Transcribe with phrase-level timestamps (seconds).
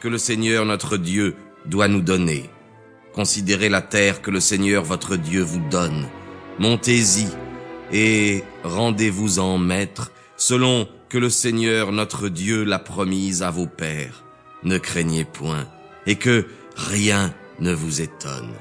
[0.00, 1.34] Que le Seigneur notre Dieu
[1.66, 2.48] doit nous donner.
[3.14, 6.06] Considérez la terre que le Seigneur votre Dieu vous donne.
[6.60, 7.26] Montez-y
[7.92, 14.22] et rendez-vous-en maître, selon que le Seigneur notre Dieu l'a promise à vos pères.
[14.62, 15.66] Ne craignez point,
[16.06, 16.46] et que
[16.76, 18.52] rien ne vous étonne.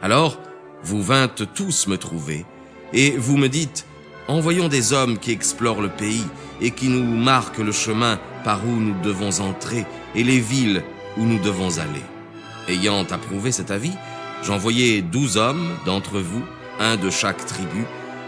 [0.00, 0.40] Alors,
[0.84, 2.44] vous vîntes tous me trouver,
[2.92, 3.84] et vous me dites,
[4.28, 6.26] envoyons des hommes qui explorent le pays,
[6.60, 10.82] et qui nous marquent le chemin par où nous devons entrer, et les villes
[11.16, 12.02] où nous devons aller.
[12.68, 13.94] Ayant approuvé cet avis,
[14.42, 16.44] j'envoyai douze hommes d'entre vous,
[16.78, 17.84] un de chaque tribu,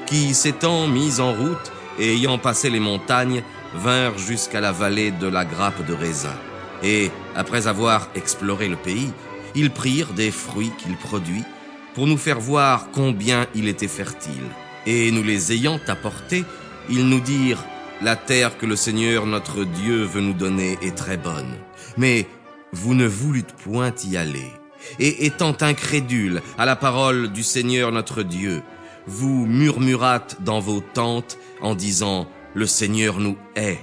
[0.06, 3.42] qui, s'étant mis en route et ayant passé les montagnes,
[3.74, 6.34] vinrent jusqu'à la vallée de la grappe de raisin.
[6.82, 9.12] Et, après avoir exploré le pays,
[9.54, 11.44] ils prirent des fruits qu'il produit
[11.94, 14.48] pour nous faire voir combien il était fertile.
[14.86, 16.44] Et nous les ayant apportés,
[16.90, 17.64] ils nous dirent,
[18.02, 21.56] la terre que le Seigneur notre Dieu veut nous donner est très bonne.
[21.96, 22.26] Mais
[22.72, 24.50] vous ne voulûtes point y aller.
[24.98, 28.62] Et étant incrédules à la parole du Seigneur notre Dieu,
[29.06, 33.78] vous murmurâtes dans vos tentes en disant, le Seigneur nous hait,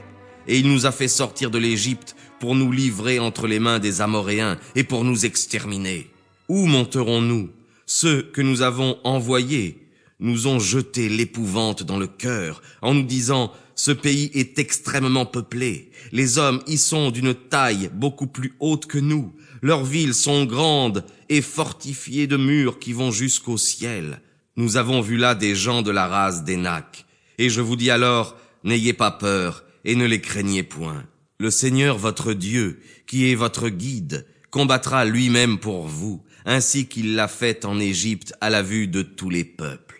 [0.47, 4.01] et il nous a fait sortir de l'Égypte pour nous livrer entre les mains des
[4.01, 6.09] Amoréens et pour nous exterminer.
[6.49, 7.49] Où monterons-nous
[7.85, 9.82] Ceux que nous avons envoyés
[10.19, 15.91] nous ont jeté l'épouvante dans le cœur en nous disant, ce pays est extrêmement peuplé.
[16.11, 19.33] Les hommes y sont d'une taille beaucoup plus haute que nous.
[19.61, 24.21] Leurs villes sont grandes et fortifiées de murs qui vont jusqu'au ciel.
[24.55, 27.05] Nous avons vu là des gens de la race d'Enac.
[27.39, 31.03] Et je vous dis alors, n'ayez pas peur et ne les craignez point.
[31.39, 37.27] Le Seigneur votre Dieu, qui est votre guide, combattra lui-même pour vous, ainsi qu'il l'a
[37.27, 39.92] fait en Égypte à la vue de tous les peuples.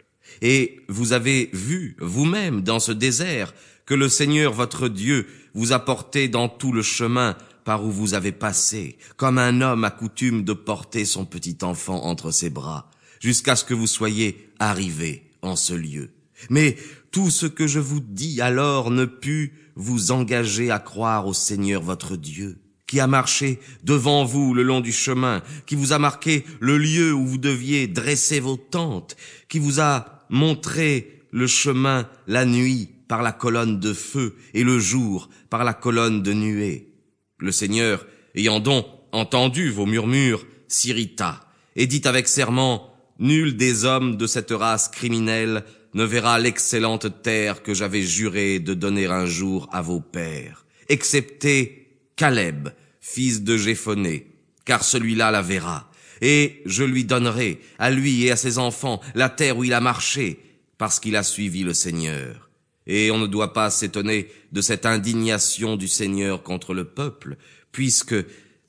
[0.44, 3.54] Et vous avez vu vous-même dans ce désert
[3.86, 8.14] que le Seigneur votre Dieu vous a porté dans tout le chemin par où vous
[8.14, 12.92] avez passé, comme un homme a coutume de porter son petit enfant entre ses bras,
[13.22, 16.10] jusqu'à ce que vous soyez arrivés en ce lieu.
[16.50, 16.76] Mais
[17.12, 21.82] tout ce que je vous dis alors ne put vous engager à croire au Seigneur
[21.82, 22.58] votre Dieu,
[22.94, 27.12] qui a marché devant vous le long du chemin, qui vous a marqué le lieu
[27.12, 29.18] où vous deviez dresser vos tentes,
[29.50, 34.78] qui vous a montré le chemin la nuit par la colonne de feu et le
[34.78, 36.94] jour par la colonne de nuée.
[37.40, 38.06] Le Seigneur,
[38.36, 41.40] ayant donc entendu vos murmures, s'irrita
[41.76, 45.64] et dit avec serment, Nul des hommes de cette race criminelle
[45.96, 51.80] ne verra l'excellente terre que j'avais juré de donner un jour à vos pères, excepté
[52.16, 52.70] Caleb,
[53.04, 54.28] fils de Jéphoné,
[54.64, 55.92] car celui-là la verra.
[56.22, 59.82] Et je lui donnerai, à lui et à ses enfants, la terre où il a
[59.82, 60.40] marché,
[60.78, 62.50] parce qu'il a suivi le Seigneur.
[62.88, 67.36] Et on ne doit pas s'étonner de cette indignation du Seigneur contre le peuple,
[67.74, 68.16] puisque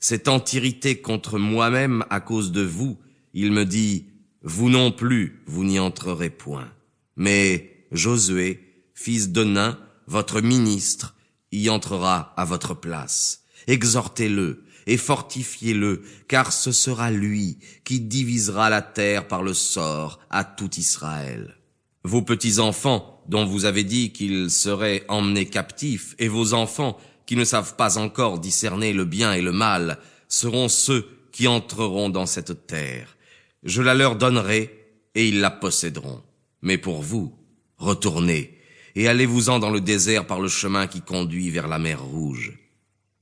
[0.01, 2.99] cette irrité contre moi-même à cause de vous,
[3.33, 4.07] il me dit,
[4.43, 6.69] vous non plus, vous n'y entrerez point.
[7.15, 8.59] Mais Josué,
[8.93, 11.15] fils de Nain, votre ministre,
[11.53, 13.44] y entrera à votre place.
[13.67, 20.43] Exhortez-le et fortifiez-le, car ce sera lui qui divisera la terre par le sort à
[20.43, 21.57] tout Israël.
[22.03, 27.43] Vos petits-enfants, dont vous avez dit qu'ils seraient emmenés captifs, et vos enfants, qui ne
[27.43, 32.67] savent pas encore discerner le bien et le mal, seront ceux qui entreront dans cette
[32.67, 33.17] terre.
[33.63, 34.71] Je la leur donnerai,
[35.15, 36.21] et ils la posséderont.
[36.61, 37.35] Mais pour vous,
[37.77, 38.59] retournez,
[38.95, 42.53] et allez-vous-en dans le désert par le chemin qui conduit vers la mer Rouge.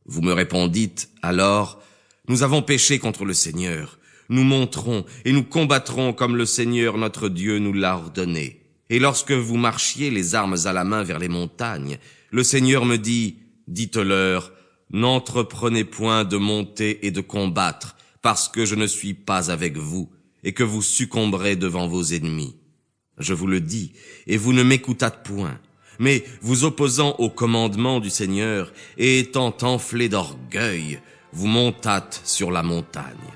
[0.06, 1.82] Vous me répondîtes, alors,
[2.28, 4.00] nous avons péché contre le Seigneur.
[4.30, 8.62] Nous monterons et nous combattrons comme le Seigneur notre Dieu nous l'a ordonné.
[8.90, 11.98] Et lorsque vous marchiez les armes à la main vers les montagnes,
[12.32, 13.38] le Seigneur me dit,
[13.68, 14.52] dites-leur,
[14.92, 20.10] n'entreprenez point de monter et de combattre, parce que je ne suis pas avec vous,
[20.44, 22.56] et que vous succomberez devant vos ennemis.
[23.18, 23.94] Je vous le dis,
[24.28, 25.60] et vous ne m'écoutâtes point,
[26.04, 31.00] mais vous opposant au commandement du Seigneur, et étant enflé d'orgueil,
[31.32, 33.32] vous montâtes sur la montagne.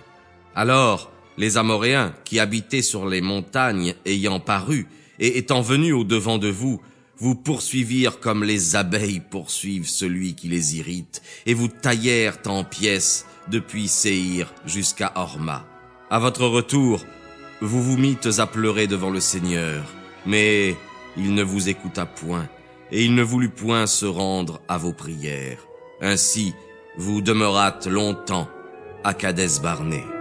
[0.54, 4.88] Alors, les Amoréens, qui habitaient sur les montagnes, ayant paru,
[5.18, 6.81] et étant venus au-devant de vous,
[7.19, 13.25] vous poursuivirent comme les abeilles poursuivent celui qui les irrite, et vous taillèrent en pièces
[13.48, 15.66] depuis Séhir jusqu'à Horma.
[16.10, 17.06] À votre retour,
[17.62, 19.86] vous vous mîtes à pleurer devant le Seigneur,
[20.25, 20.75] mais
[21.16, 22.48] il ne vous écouta point,
[22.92, 25.68] et il ne voulut point se rendre à vos prières.
[26.01, 26.54] Ainsi,
[26.98, 28.48] vous demeurâtes longtemps
[29.04, 30.17] à Cades Barnée.